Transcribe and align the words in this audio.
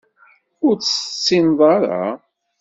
Ur 0.65 0.73
tt-tessineḍ 0.75 1.59
ara. 1.75 2.03